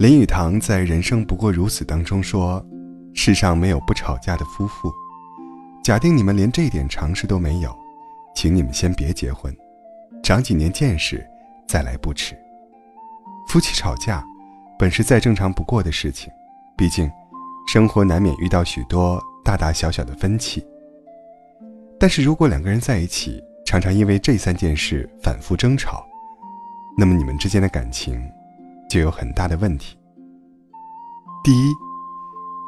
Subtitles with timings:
[0.00, 2.64] 林语堂在《人生不过如此》当中说
[3.12, 4.90] ：“世上没有不吵架的夫妇。
[5.84, 7.70] 假定你们连这点常识都没有，
[8.34, 9.54] 请你们先别结婚，
[10.22, 11.22] 长几年见识
[11.68, 12.34] 再来不迟。
[13.46, 14.24] 夫妻吵架
[14.78, 16.32] 本是再正常不过的事情，
[16.78, 17.10] 毕竟
[17.68, 20.64] 生活难免遇到许多大大小小的分歧。
[21.98, 26.02] 但是如果两个人在一起，常常因为这三件事反复争吵，
[26.96, 28.18] 那么你们之间的感情……”
[28.90, 29.96] 就有很大的问题。
[31.44, 31.72] 第一，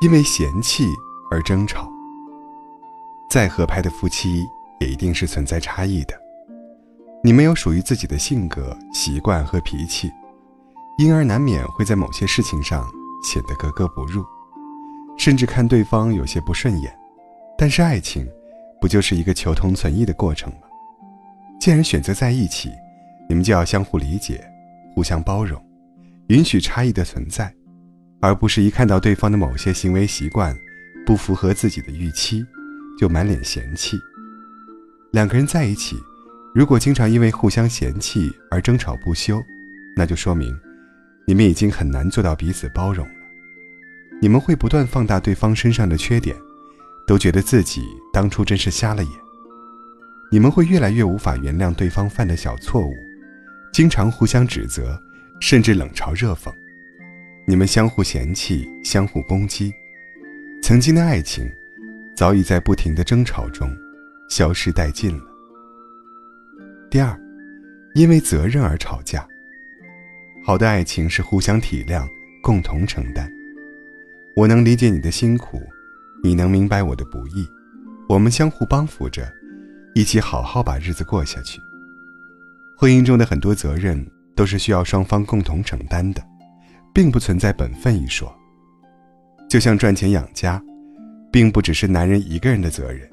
[0.00, 0.86] 因为嫌弃
[1.30, 1.90] 而争吵。
[3.28, 4.46] 再合拍的夫妻
[4.78, 6.14] 也一定是存在差异的。
[7.24, 10.10] 你们有属于自己的性格、习惯和脾气，
[10.96, 12.88] 因而难免会在某些事情上
[13.24, 14.24] 显得格格不入，
[15.18, 16.96] 甚至看对方有些不顺眼。
[17.58, 18.28] 但是爱情，
[18.80, 20.68] 不就是一个求同存异的过程吗？
[21.60, 22.70] 既然选择在一起，
[23.28, 24.44] 你们就要相互理解，
[24.94, 25.60] 互相包容。
[26.28, 27.54] 允许差异的存在，
[28.20, 30.56] 而不是一看到对方的某些行为习惯
[31.04, 32.44] 不符合自己的预期，
[32.98, 33.98] 就满脸嫌弃。
[35.12, 35.96] 两个人在一起，
[36.54, 39.42] 如果经常因为互相嫌弃而争吵不休，
[39.96, 40.56] 那就说明
[41.26, 43.14] 你们已经很难做到彼此包容了。
[44.22, 46.36] 你们会不断放大对方身上的缺点，
[47.06, 49.12] 都觉得自己当初真是瞎了眼。
[50.30, 52.94] 你们会越来越无法原谅对方犯的小错误，
[53.72, 54.98] 经常互相指责。
[55.42, 56.54] 甚至冷嘲热讽，
[57.48, 59.74] 你们相互嫌弃，相互攻击，
[60.62, 61.44] 曾经的爱情
[62.14, 63.68] 早已在不停的争吵中
[64.30, 65.24] 消失殆尽了。
[66.88, 67.20] 第二，
[67.96, 69.26] 因为责任而吵架。
[70.44, 72.06] 好的爱情是互相体谅，
[72.40, 73.28] 共同承担。
[74.36, 75.60] 我能理解你的辛苦，
[76.22, 77.44] 你能明白我的不易，
[78.08, 79.28] 我们相互帮扶着，
[79.92, 81.60] 一起好好把日子过下去。
[82.78, 84.06] 婚姻中的很多责任。
[84.34, 86.22] 都是需要双方共同承担的，
[86.92, 88.32] 并不存在本分一说。
[89.48, 90.62] 就像赚钱养家，
[91.30, 93.08] 并不只是男人一个人的责任，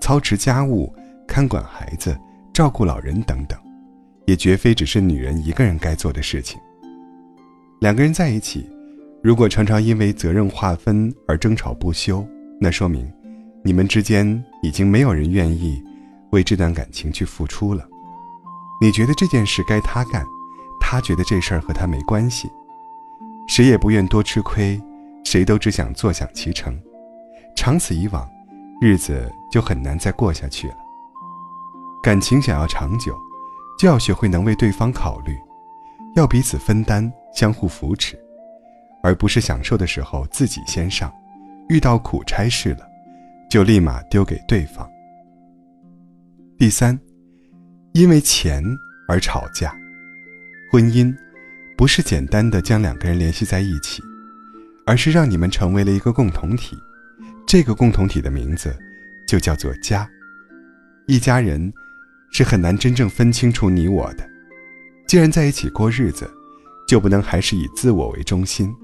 [0.00, 0.94] 操持家务、
[1.26, 2.16] 看管孩子、
[2.52, 3.58] 照顾老人等等，
[4.26, 6.60] 也绝非只是女人一个人该做的事情。
[7.80, 8.70] 两个人在一起，
[9.22, 12.24] 如果常常因为责任划分而争吵不休，
[12.60, 13.12] 那说明
[13.64, 15.82] 你们之间已经没有人愿意
[16.30, 17.84] 为这段感情去付出了。
[18.80, 20.24] 你觉得这件事该他干？
[20.92, 22.52] 他觉得这事儿和他没关系，
[23.48, 24.78] 谁也不愿多吃亏，
[25.24, 26.78] 谁都只想坐享其成，
[27.56, 28.30] 长此以往，
[28.78, 30.74] 日子就很难再过下去了。
[32.02, 33.16] 感情想要长久，
[33.78, 35.34] 就要学会能为对方考虑，
[36.14, 38.22] 要彼此分担，相互扶持，
[39.02, 41.10] 而不是享受的时候自己先上，
[41.70, 42.86] 遇到苦差事了，
[43.48, 44.86] 就立马丢给对方。
[46.58, 47.00] 第三，
[47.94, 48.62] 因为钱
[49.08, 49.74] 而吵架。
[50.72, 51.14] 婚姻，
[51.76, 54.02] 不是简单的将两个人联系在一起，
[54.86, 56.74] 而是让你们成为了一个共同体。
[57.46, 58.74] 这个共同体的名字，
[59.28, 60.08] 就叫做家。
[61.06, 61.70] 一家人，
[62.32, 64.26] 是很难真正分清楚你我的。
[65.06, 66.26] 既然在一起过日子，
[66.88, 68.74] 就不能还是以自我为中心，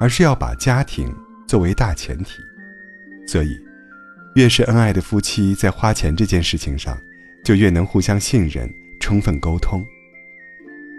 [0.00, 1.14] 而是要把家庭
[1.46, 2.40] 作为大前提。
[3.28, 3.56] 所以，
[4.34, 6.98] 越是恩爱的夫妻，在花钱这件事情上，
[7.44, 8.68] 就越能互相信任，
[8.98, 9.86] 充分沟通。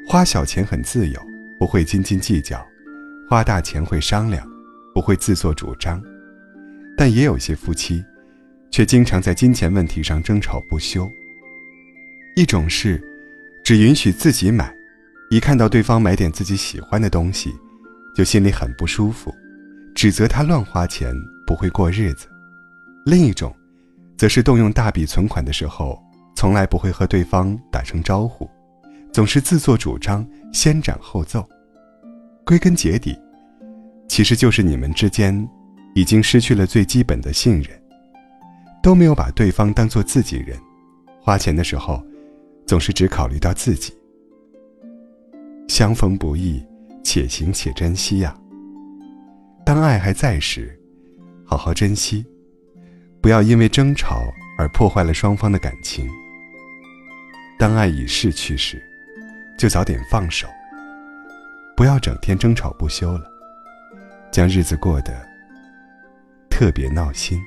[0.07, 1.21] 花小钱很自由，
[1.57, 2.57] 不会斤斤计较；
[3.29, 4.45] 花大钱会商量，
[4.93, 6.01] 不会自作主张。
[6.97, 8.03] 但也有些夫妻，
[8.71, 11.09] 却经常在金钱问题上争吵不休。
[12.35, 13.01] 一种是，
[13.63, 14.73] 只允许自己买，
[15.29, 17.53] 一看到对方买点自己喜欢的东西，
[18.15, 19.33] 就心里很不舒服，
[19.95, 21.13] 指责他乱花钱，
[21.47, 22.27] 不会过日子；
[23.05, 23.55] 另一种，
[24.17, 25.97] 则是动用大笔存款的时候，
[26.35, 28.49] 从来不会和对方打声招呼。
[29.11, 31.47] 总是自作主张，先斩后奏。
[32.45, 33.17] 归根结底，
[34.07, 35.47] 其实就是你们之间
[35.95, 37.67] 已经失去了最基本的信任，
[38.81, 40.57] 都没有把对方当做自己人。
[41.21, 42.03] 花钱的时候，
[42.65, 43.93] 总是只考虑到自己。
[45.67, 46.65] 相逢不易，
[47.03, 48.35] 且行且珍惜呀。
[49.65, 50.77] 当爱还在时，
[51.45, 52.25] 好好珍惜，
[53.21, 54.21] 不要因为争吵
[54.57, 56.09] 而破坏了双方的感情。
[57.59, 58.81] 当爱已逝去时，
[59.61, 60.47] 就早点放手，
[61.77, 63.31] 不要整天争吵不休了，
[64.31, 65.13] 将日子过得
[66.49, 67.39] 特别闹心。